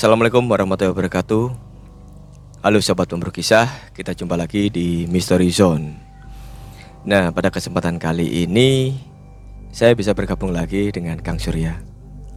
[0.00, 1.44] Assalamualaikum warahmatullahi wabarakatuh
[2.64, 5.92] Halo sahabat pemburu kisah Kita jumpa lagi di Mystery Zone
[7.04, 8.96] Nah pada kesempatan kali ini
[9.68, 11.76] Saya bisa bergabung lagi dengan Kang Surya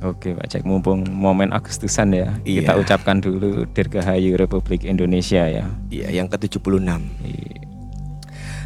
[0.03, 2.67] Oke Pak Cek, mumpung momen Agustusan ya Iya.
[2.67, 7.63] Kita ucapkan dulu Dirgahayu Republik Indonesia ya Iya yang ke-76 Iya.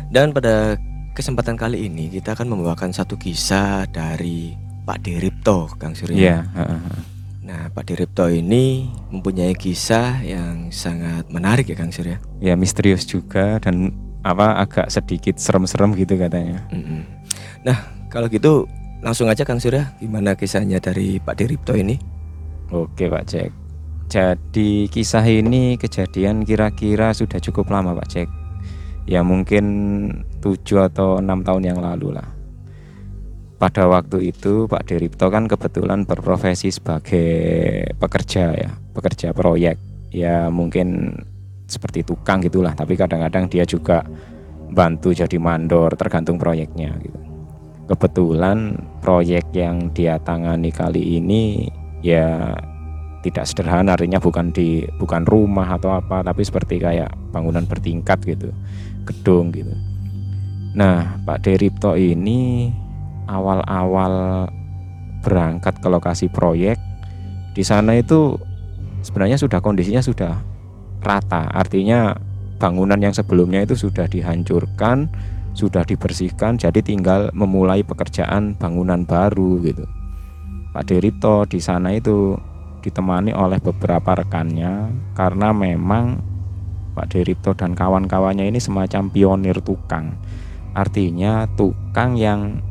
[0.09, 0.73] Dan pada
[1.13, 4.57] kesempatan kali ini Kita akan membawakan satu kisah dari
[4.89, 7.16] Pak Diripto Kang Surya Iya heeh.
[7.47, 12.59] Nah Pak Diripto ini mempunyai kisah yang sangat menarik ya Kang Surya Ya?
[12.59, 13.95] Misterius juga dan
[14.27, 16.67] apa agak sedikit serem-serem gitu katanya.
[16.75, 17.07] Mm-mm.
[17.63, 18.67] Nah kalau gitu
[18.99, 21.95] langsung aja Kang Surya Gimana kisahnya dari Pak Diripto ini?
[22.67, 23.51] Oke Pak Cek
[24.11, 28.29] Jadi kisah ini kejadian kira-kira sudah cukup lama Pak Cek
[29.07, 29.65] Ya mungkin
[30.43, 32.36] 7 atau enam tahun yang lalu lah
[33.57, 37.29] pada waktu itu Pak Deripto kan kebetulan berprofesi sebagai
[37.97, 39.81] pekerja ya, pekerja proyek.
[40.13, 41.17] Ya mungkin
[41.65, 44.05] seperti tukang gitulah, tapi kadang-kadang dia juga
[44.71, 47.19] bantu jadi mandor tergantung proyeknya gitu.
[47.89, 51.65] Kebetulan proyek yang dia tangani kali ini
[52.05, 52.53] ya
[53.25, 58.53] tidak sederhana artinya bukan di bukan rumah atau apa tapi seperti kayak bangunan bertingkat gitu
[59.03, 59.73] gedung gitu
[60.77, 62.69] nah Pak Deripto ini
[63.27, 64.47] awal-awal
[65.21, 66.79] berangkat ke lokasi proyek
[67.57, 68.37] di sana itu
[69.01, 70.37] sebenarnya sudah kondisinya sudah
[71.01, 71.49] rata.
[71.49, 72.13] Artinya
[72.61, 75.09] bangunan yang sebelumnya itu sudah dihancurkan
[75.57, 79.89] sudah dibersihkan jadi tinggal memulai pekerjaan bangunan baru gitu.
[80.69, 82.37] Pak Deripto di sana itu
[82.85, 86.21] ditemani oleh beberapa rekannya karena memang
[86.93, 90.13] Pak Deripto dan kawan-kawannya ini semacam pionir tukang.
[90.77, 92.61] Artinya tukang yang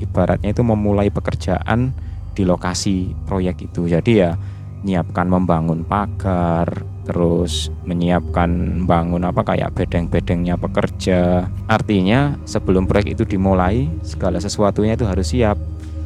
[0.00, 1.92] ibaratnya itu memulai pekerjaan
[2.36, 3.88] di lokasi proyek itu.
[3.88, 4.36] Jadi ya
[4.84, 6.68] menyiapkan membangun pagar,
[7.08, 11.48] terus menyiapkan bangun apa kayak bedeng-bedengnya pekerja.
[11.66, 15.58] Artinya sebelum proyek itu dimulai, segala sesuatunya itu harus siap.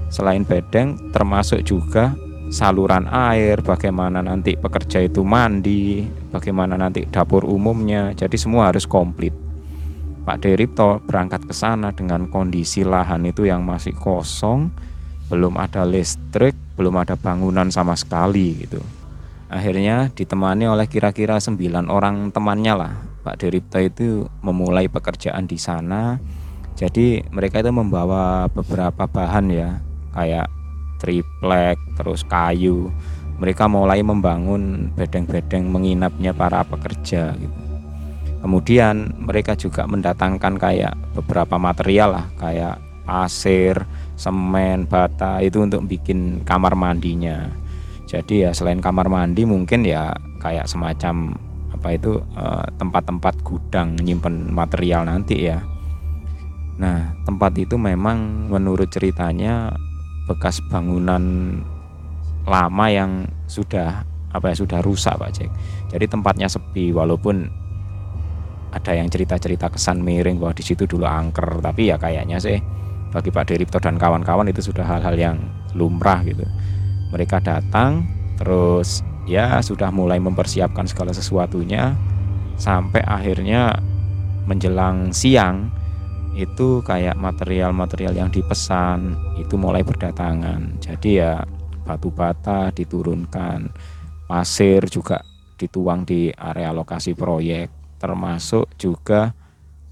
[0.09, 2.15] Selain bedeng, termasuk juga
[2.51, 6.03] saluran air, bagaimana nanti pekerja itu mandi,
[6.35, 8.11] bagaimana nanti dapur umumnya.
[8.15, 9.50] Jadi semua harus komplit.
[10.31, 14.71] Pak Deripto berangkat ke sana dengan kondisi lahan itu yang masih kosong,
[15.27, 18.79] belum ada listrik, belum ada bangunan sama sekali gitu.
[19.51, 22.95] Akhirnya ditemani oleh kira-kira 9 orang temannya lah.
[23.27, 26.23] Pak Deripto itu memulai pekerjaan di sana.
[26.79, 29.83] Jadi mereka itu membawa beberapa bahan ya,
[30.15, 30.47] kayak
[31.03, 32.95] triplek, terus kayu.
[33.43, 37.70] Mereka mulai membangun bedeng-bedeng menginapnya para pekerja gitu.
[38.41, 43.85] Kemudian mereka juga mendatangkan kayak beberapa material lah kayak pasir,
[44.17, 47.53] semen, bata itu untuk bikin kamar mandinya.
[48.09, 51.37] Jadi ya selain kamar mandi mungkin ya kayak semacam
[51.71, 55.63] apa itu eh, tempat-tempat gudang nyimpen material nanti ya.
[56.81, 59.69] Nah, tempat itu memang menurut ceritanya
[60.25, 61.23] bekas bangunan
[62.49, 64.03] lama yang sudah
[64.33, 65.51] apa ya sudah rusak Pak Cek.
[65.93, 67.60] Jadi tempatnya sepi walaupun
[68.71, 71.59] ada yang cerita-cerita kesan miring bahwa di situ dulu angker.
[71.59, 72.59] Tapi ya kayaknya sih
[73.11, 75.37] bagi Pak Deripto dan kawan-kawan itu sudah hal-hal yang
[75.75, 76.47] lumrah gitu.
[77.11, 78.07] Mereka datang
[78.39, 81.99] terus ya sudah mulai mempersiapkan segala sesuatunya
[82.57, 83.75] sampai akhirnya
[84.47, 85.69] menjelang siang
[86.39, 90.79] itu kayak material-material yang dipesan itu mulai berdatangan.
[90.79, 91.43] Jadi ya
[91.83, 93.67] batu bata diturunkan
[94.31, 95.19] pasir juga
[95.59, 99.37] dituang di area lokasi proyek termasuk juga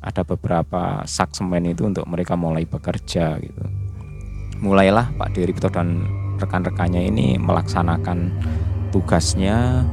[0.01, 3.65] ada beberapa sak semen itu untuk mereka mulai bekerja gitu.
[4.59, 6.03] Mulailah Pak Diripto dan
[6.41, 8.33] rekan-rekannya ini melaksanakan
[8.91, 9.87] tugasnya.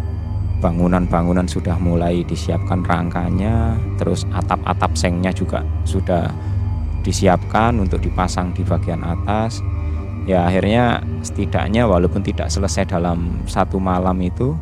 [0.56, 6.31] Bangunan-bangunan sudah mulai disiapkan rangkanya, terus atap-atap sengnya juga sudah
[7.06, 9.61] disiapkan untuk dipasang di bagian atas.
[10.25, 14.57] Ya akhirnya setidaknya walaupun tidak selesai dalam satu malam itu,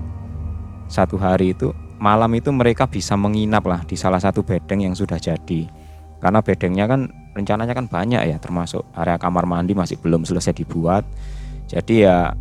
[0.91, 1.71] satu hari itu
[2.03, 5.71] malam itu mereka bisa menginap lah di salah satu bedeng yang sudah jadi.
[6.19, 11.07] Karena bedengnya kan rencananya kan banyak ya termasuk area kamar mandi masih belum selesai dibuat.
[11.71, 12.35] Jadi ya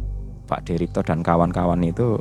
[0.51, 2.19] Pak Deripto dan kawan-kawan itu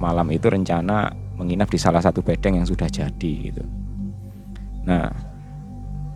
[0.00, 3.64] malam itu rencana menginap di salah satu bedeng yang sudah jadi gitu.
[4.88, 5.12] Nah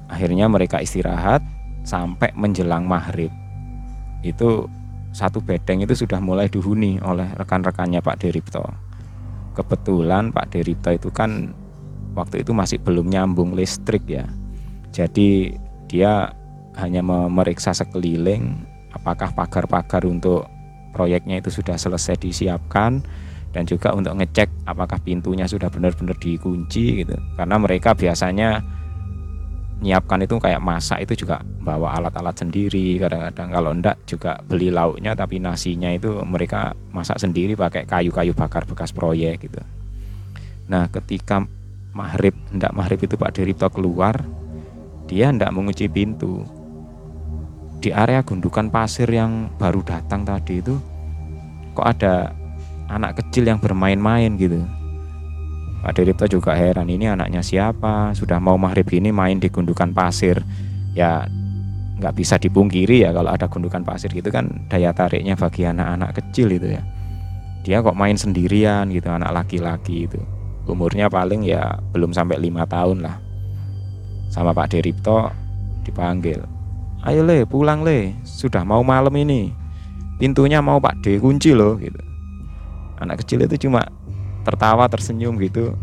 [0.09, 1.44] akhirnya mereka istirahat
[1.85, 3.29] sampai menjelang maghrib.
[4.25, 4.73] Itu
[5.12, 8.86] satu bedeng itu sudah mulai dihuni oleh rekan-rekannya Pak Deripto
[9.56, 11.56] kebetulan Pak Derito itu kan
[12.12, 14.29] waktu itu masih belum nyambung listrik ya.
[14.93, 15.56] Jadi
[15.88, 16.31] dia
[16.76, 20.44] hanya memeriksa sekeliling apakah pagar-pagar untuk
[20.93, 23.00] proyeknya itu sudah selesai disiapkan
[23.53, 28.61] dan juga untuk ngecek apakah pintunya sudah benar-benar dikunci gitu karena mereka biasanya
[29.76, 35.12] nyiapkan itu kayak masak itu juga bawa alat-alat sendiri kadang-kadang kalau enggak juga beli lauknya
[35.12, 39.61] tapi nasinya itu mereka masak sendiri pakai kayu-kayu bakar bekas proyek gitu.
[40.73, 41.44] Nah ketika
[41.93, 44.25] maghrib hendak maghrib itu Pak Derito keluar
[45.06, 46.43] dia hendak mengunci pintu.
[47.76, 50.75] Di area gundukan pasir yang baru datang tadi itu
[51.76, 52.32] kok ada
[52.88, 54.64] anak kecil yang bermain-main gitu
[55.84, 58.12] Pak Deripto juga heran ini anaknya siapa?
[58.17, 60.40] Sudah mau maghrib ini main di gundukan pasir.
[60.96, 61.28] Ya
[61.96, 66.52] nggak bisa dipungkiri ya kalau ada gundukan pasir gitu kan daya tariknya bagi anak-anak kecil
[66.52, 66.82] itu ya.
[67.62, 70.20] Dia kok main sendirian gitu anak laki-laki itu.
[70.67, 73.17] Umurnya paling ya belum sampai lima tahun lah.
[74.32, 75.31] Sama Pak Deripto
[75.87, 76.56] dipanggil
[77.06, 79.55] ayo le pulang le sudah mau malam ini.
[80.19, 82.00] Pintunya mau Pak D kunci loh gitu.
[82.99, 83.84] Anak kecil itu cuma
[84.47, 85.75] tertawa tersenyum gitu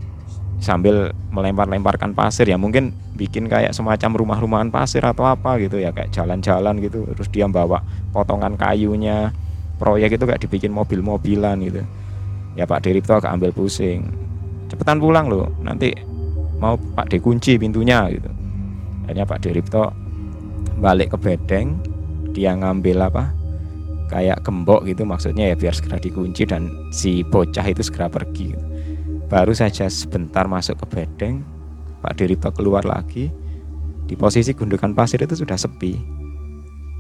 [0.64, 2.48] sambil melempar-lemparkan pasir.
[2.48, 7.04] Ya mungkin bikin kayak semacam rumah-rumahan pasir atau apa gitu ya kayak jalan-jalan gitu.
[7.12, 7.84] Terus dia bawa
[8.16, 9.36] potongan kayunya.
[9.76, 11.84] Proyek itu kayak dibikin mobil-mobilan gitu.
[12.56, 14.08] Ya Pak Diripto agak ambil pusing.
[14.72, 15.92] Cepetan pulang loh nanti
[16.64, 18.32] mau Pak dikunci pintunya gitu.
[19.04, 19.92] Akhirnya Pak Diripto
[20.80, 21.76] balik ke bedeng
[22.32, 23.43] dia ngambil apa
[24.14, 28.54] kayak gembok gitu maksudnya ya biar segera dikunci dan si bocah itu segera pergi.
[29.26, 31.42] Baru saja sebentar masuk ke bedeng
[32.06, 33.34] Pak Diripto keluar lagi.
[34.06, 35.98] Di posisi gundukan pasir itu sudah sepi.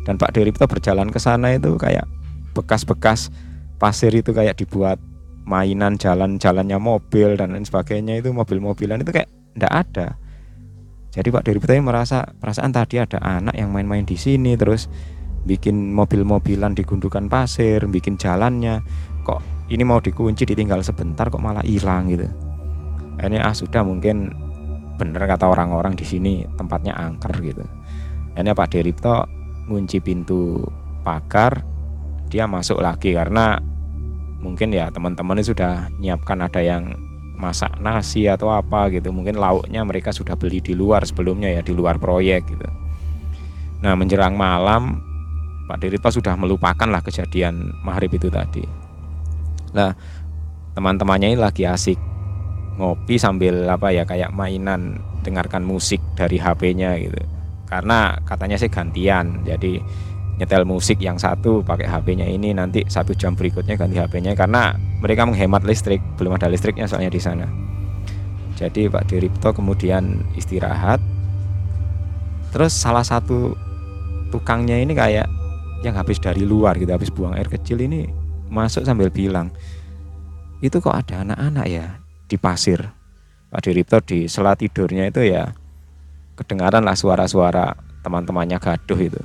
[0.07, 2.10] Dan Pak Diripto berjalan ke sana itu kayak
[2.57, 3.30] bekas-bekas
[3.77, 4.98] pasir itu kayak dibuat
[5.44, 10.07] mainan jalan-jalannya mobil dan lain sebagainya itu mobil-mobilan itu kayak tidak ada.
[11.13, 14.89] Jadi Pak Diripto merasa perasaan tadi ada anak yang main-main di sini terus
[15.43, 18.83] bikin mobil-mobilan di gundukan pasir, bikin jalannya.
[19.23, 22.27] Kok ini mau dikunci ditinggal sebentar kok malah hilang gitu.
[23.19, 24.31] Ini ah sudah mungkin
[24.97, 27.63] bener kata orang-orang di sini tempatnya angker gitu.
[28.33, 29.27] Ini Pak Deripto
[29.69, 30.59] ngunci pintu
[31.05, 31.63] pagar,
[32.27, 33.61] dia masuk lagi karena
[34.43, 36.91] mungkin ya teman-teman sudah nyiapkan ada yang
[37.39, 41.71] masak nasi atau apa gitu mungkin lauknya mereka sudah beli di luar sebelumnya ya di
[41.75, 42.67] luar proyek gitu
[43.83, 44.99] nah menjelang malam
[45.73, 48.61] Pak Dirito sudah melupakan lah kejadian maghrib itu tadi.
[49.73, 49.89] Nah,
[50.77, 51.97] teman-temannya ini lagi asik
[52.77, 57.17] ngopi sambil apa ya kayak mainan dengarkan musik dari HP-nya gitu.
[57.65, 59.81] Karena katanya sih gantian, jadi
[60.37, 65.25] nyetel musik yang satu pakai HP-nya ini nanti satu jam berikutnya ganti HP-nya karena mereka
[65.25, 67.49] menghemat listrik, belum ada listriknya soalnya di sana.
[68.53, 71.01] Jadi Pak Diripto kemudian istirahat.
[72.53, 73.57] Terus salah satu
[74.29, 75.32] tukangnya ini kayak
[75.83, 78.07] yang habis dari luar gitu habis buang air kecil ini
[78.47, 79.51] masuk sambil bilang
[80.63, 81.85] itu kok ada anak-anak ya
[82.31, 82.80] di pasir?
[83.51, 85.51] Pak Diripto di sela tidurnya itu ya
[86.39, 89.22] kedengaran lah suara-suara teman-temannya gaduh itu.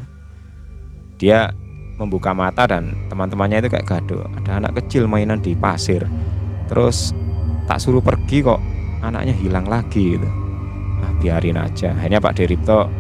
[1.17, 1.49] Dia
[1.97, 6.07] membuka mata dan teman-temannya itu kayak gaduh ada anak kecil mainan di pasir
[6.71, 7.11] terus
[7.67, 8.61] tak suruh pergi kok
[9.01, 10.29] anaknya hilang lagi gitu.
[10.99, 11.95] Nah, biarin aja.
[11.95, 12.91] Akhirnya Pak Diripto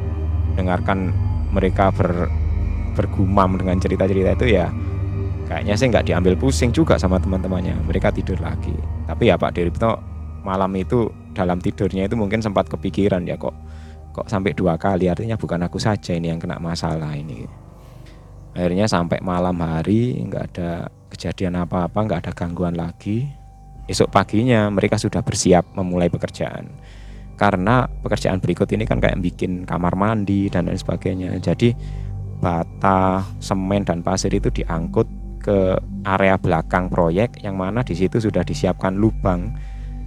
[0.55, 1.11] dengarkan
[1.51, 2.31] mereka ber
[2.99, 4.67] bergumam dengan cerita-cerita itu ya
[5.47, 7.79] kayaknya sih nggak diambil pusing juga sama teman-temannya.
[7.87, 8.75] Mereka tidur lagi.
[9.07, 9.97] Tapi ya Pak Diripto
[10.43, 13.55] malam itu dalam tidurnya itu mungkin sempat kepikiran ya kok
[14.19, 15.07] kok sampai dua kali?
[15.07, 17.47] Artinya bukan aku saja ini yang kena masalah ini.
[18.59, 23.31] Akhirnya sampai malam hari nggak ada kejadian apa-apa nggak ada gangguan lagi.
[23.89, 26.67] Esok paginya mereka sudah bersiap memulai pekerjaan.
[27.39, 31.39] Karena pekerjaan berikut ini kan kayak bikin kamar mandi dan lain sebagainya.
[31.39, 31.71] Jadi
[32.39, 35.07] bata, semen dan pasir itu diangkut
[35.43, 39.55] ke area belakang proyek yang mana di situ sudah disiapkan lubang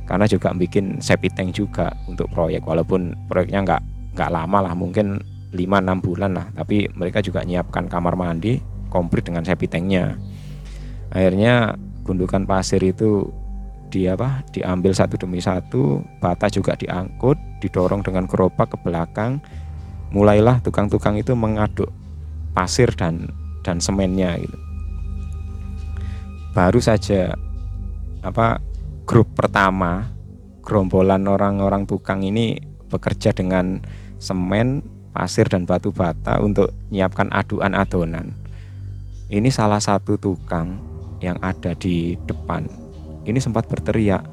[0.05, 2.67] karena juga bikin septic tank juga untuk proyek.
[2.67, 3.81] Walaupun proyeknya nggak
[4.19, 5.23] nggak lama lah mungkin
[5.55, 6.47] 5-6 bulan lah.
[6.51, 8.59] Tapi mereka juga nyiapkan kamar mandi
[8.91, 10.19] komplit dengan septic tanknya.
[11.15, 13.31] Akhirnya gundukan pasir itu
[13.87, 14.43] di apa?
[14.51, 19.39] Diambil satu demi satu bata juga diangkut didorong dengan gerobak ke belakang.
[20.11, 21.87] Mulailah tukang-tukang itu mengaduk
[22.51, 23.31] pasir dan
[23.61, 24.57] dan semennya gitu.
[26.51, 27.31] Baru saja
[28.21, 28.59] apa
[29.07, 30.11] grup pertama
[30.61, 32.59] gerombolan orang-orang tukang ini
[32.91, 33.81] bekerja dengan
[34.21, 34.83] semen,
[35.15, 38.35] pasir dan batu bata untuk menyiapkan aduan adonan.
[39.31, 40.75] Ini salah satu tukang
[41.23, 42.67] yang ada di depan.
[43.23, 44.27] Ini sempat berteriak.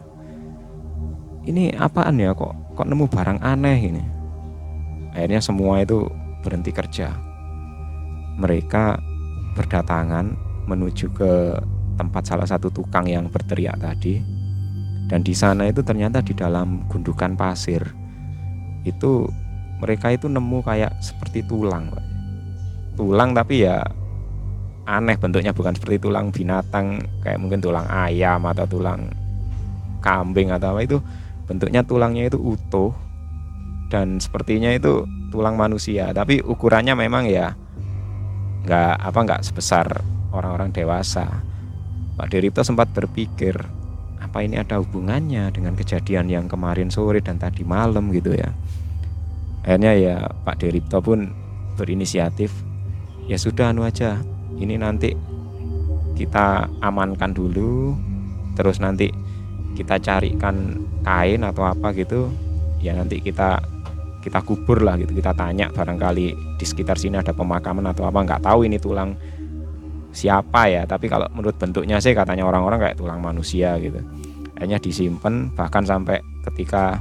[1.46, 4.04] Ini apaan ya kok kok nemu barang aneh ini.
[5.14, 6.04] Akhirnya semua itu
[6.42, 7.27] berhenti kerja
[8.38, 8.96] mereka
[9.58, 10.32] berdatangan
[10.70, 11.58] menuju ke
[11.98, 14.22] tempat salah satu tukang yang berteriak tadi.
[15.08, 17.80] Dan di sana itu ternyata di dalam gundukan pasir
[18.84, 19.26] itu
[19.82, 21.90] mereka itu nemu kayak seperti tulang
[22.98, 23.78] tulang tapi ya
[24.88, 29.06] aneh bentuknya bukan seperti tulang binatang kayak mungkin tulang ayam atau tulang
[30.02, 30.82] kambing atau apa.
[30.82, 30.98] Itu
[31.46, 32.90] bentuknya tulangnya itu utuh
[33.92, 36.10] dan sepertinya itu tulang manusia.
[36.10, 37.54] Tapi ukurannya memang ya
[38.68, 41.40] nggak apa nggak sebesar orang-orang dewasa.
[42.20, 43.56] Pak Deripto sempat berpikir
[44.20, 48.12] apa ini ada hubungannya dengan kejadian yang kemarin sore dan tadi malam?
[48.12, 48.52] gitu ya.
[49.64, 51.32] Akhirnya ya Pak Deripto pun
[51.80, 52.52] berinisiatif
[53.24, 54.20] ya sudah anu aja
[54.58, 55.14] ini nanti
[56.18, 57.94] kita amankan dulu
[58.58, 59.08] terus nanti
[59.78, 62.28] kita carikan kain atau apa gitu
[62.82, 63.62] ya nanti kita
[64.18, 66.26] kita kubur lah gitu kita tanya barangkali
[66.58, 69.14] di sekitar sini ada pemakaman atau apa nggak tahu ini tulang
[70.12, 70.82] siapa ya.
[70.84, 74.02] Tapi kalau menurut bentuknya sih katanya orang-orang kayak tulang manusia gitu.
[74.58, 76.18] Akhirnya disimpan bahkan sampai
[76.50, 76.98] ketika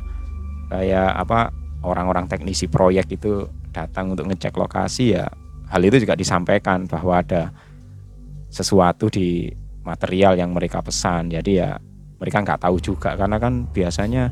[0.69, 1.49] kayak apa
[1.81, 5.25] orang-orang teknisi proyek itu datang untuk ngecek lokasi ya
[5.67, 7.51] hal itu juga disampaikan bahwa ada
[8.47, 9.51] sesuatu di
[9.83, 11.33] material yang mereka pesan.
[11.33, 11.79] Jadi ya
[12.17, 14.29] mereka nggak tahu juga karena kan biasanya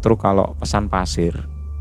[0.00, 1.34] truk kalau pesan pasir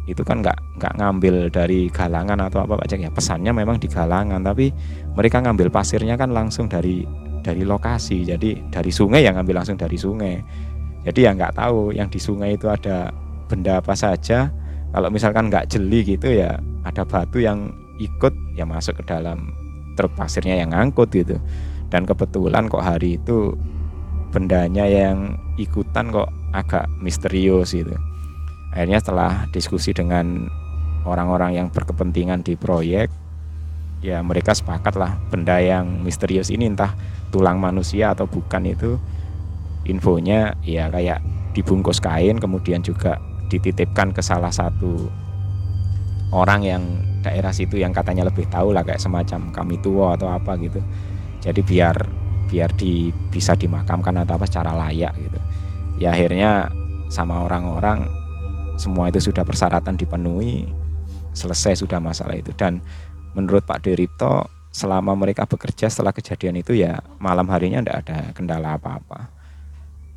[0.10, 4.42] itu kan nggak nggak ngambil dari galangan atau apa Pak ya pesannya memang di galangan
[4.42, 4.74] tapi
[5.13, 7.06] mereka ngambil pasirnya kan langsung dari
[7.46, 8.25] dari lokasi.
[8.25, 10.42] Jadi dari sungai yang ngambil langsung dari sungai.
[11.06, 13.13] Jadi ya nggak tahu yang di sungai itu ada
[13.46, 14.50] benda apa saja.
[14.89, 17.70] Kalau misalkan nggak jeli gitu ya ada batu yang
[18.01, 19.54] ikut ya masuk ke dalam
[19.94, 21.38] truk pasirnya yang ngangkut gitu.
[21.94, 23.54] Dan kebetulan kok hari itu
[24.34, 27.94] bendanya yang ikutan kok agak misterius gitu
[28.74, 30.50] akhirnya setelah diskusi dengan
[31.08, 33.10] orang-orang yang berkepentingan di proyek
[34.00, 36.96] ya mereka sepakat lah benda yang misterius ini entah
[37.34, 38.96] tulang manusia atau bukan itu
[39.84, 41.20] infonya ya kayak
[41.52, 45.10] dibungkus kain kemudian juga dititipkan ke salah satu
[46.30, 46.84] orang yang
[47.26, 50.80] daerah situ yang katanya lebih tahu lah kayak semacam kami tua atau apa gitu.
[51.42, 51.96] Jadi biar
[52.50, 55.40] biar di bisa dimakamkan atau apa secara layak gitu.
[56.00, 56.70] Ya akhirnya
[57.10, 58.08] sama orang-orang
[58.79, 60.71] semua itu sudah persyaratan dipenuhi
[61.36, 62.55] selesai sudah masalah itu.
[62.55, 62.79] Dan
[63.36, 68.79] menurut Pak Deripto selama mereka bekerja setelah kejadian itu ya malam harinya tidak ada kendala
[68.79, 69.36] apa-apa.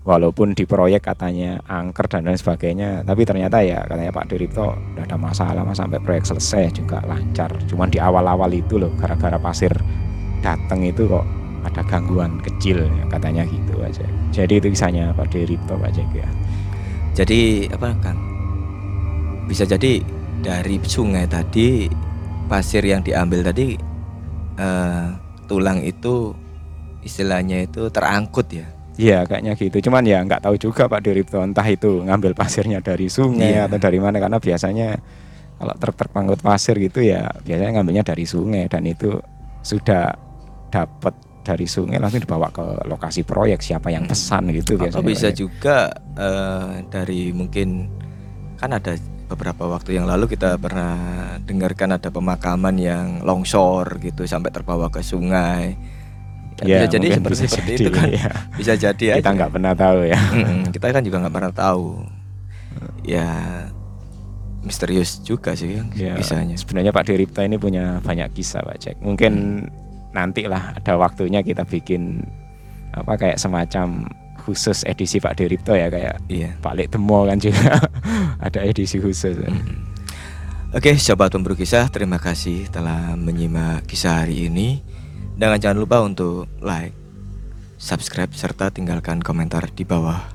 [0.02, 5.04] Walaupun di proyek katanya angker dan lain sebagainya tapi ternyata ya katanya Pak Deripto tidak
[5.10, 7.54] ada masalah mas sampai proyek selesai juga lancar.
[7.70, 9.70] Cuman di awal-awal itu loh gara-gara pasir
[10.42, 11.22] datang itu kok
[11.62, 14.02] ada gangguan kecil ya, katanya gitu aja.
[14.34, 16.26] Jadi itu kisahnya Pak Deripto Pak Jack ya.
[17.14, 18.31] Jadi apa Kang?
[19.44, 20.00] Bisa jadi
[20.40, 21.86] dari sungai tadi
[22.46, 23.74] pasir yang diambil tadi
[24.56, 25.06] eh,
[25.46, 26.34] tulang itu
[27.00, 28.66] istilahnya itu terangkut ya.
[28.92, 29.88] Iya kayaknya gitu.
[29.88, 33.66] Cuman ya nggak tahu juga Pak Diripto entah itu ngambil pasirnya dari sungai Iya.
[33.66, 35.00] atau dari mana karena biasanya
[35.56, 39.16] kalau truk-truk pengangkut pasir gitu ya biasanya ngambilnya dari sungai dan itu
[39.62, 40.12] sudah
[40.68, 45.06] dapat dari sungai langsung dibawa ke lokasi proyek siapa yang pesan gitu Atau biasanya.
[45.08, 45.38] bisa Pak, ya.
[45.38, 45.76] juga
[46.18, 47.68] eh, dari mungkin
[48.58, 48.92] kan ada
[49.32, 50.94] beberapa waktu yang lalu kita pernah
[51.40, 55.74] dengarkan ada pemakaman yang longsor gitu sampai terbawa ke sungai.
[56.62, 58.06] Ya, Ya, bisa jadi seperti, bisa seperti jadi, itu kan.
[58.12, 58.28] ya.
[58.54, 59.30] Bisa jadi Kita aja.
[59.34, 60.20] nggak pernah tahu ya.
[60.70, 61.86] Kita kan juga nggak pernah tahu.
[63.02, 63.26] Ya
[64.62, 66.54] misterius juga sih Ya, kisahnya.
[66.54, 68.96] Sebenarnya Pak Diripto ini punya banyak kisah Pak Cek.
[69.02, 69.66] Mungkin
[70.14, 72.22] nanti lah ada waktunya kita bikin
[72.92, 74.06] apa kayak semacam
[74.42, 76.58] khusus edisi Pak Diripto ya kayak Iya.
[76.58, 77.78] Pak Lek Temo kan juga
[78.46, 79.38] ada edisi khusus.
[80.72, 84.80] Oke, sobat pemburu kisah, terima kasih telah menyimak kisah hari ini.
[85.36, 86.96] Dan jangan lupa untuk like,
[87.76, 90.32] subscribe, serta tinggalkan komentar di bawah.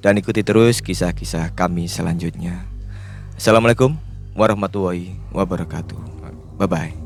[0.00, 2.64] Dan ikuti terus kisah-kisah kami selanjutnya.
[3.36, 4.00] Assalamualaikum
[4.32, 5.98] warahmatullahi wabarakatuh.
[6.56, 7.05] Bye-bye.